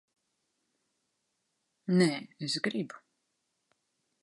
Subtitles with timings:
[1.99, 2.09] Nē,
[2.49, 3.05] es gribu.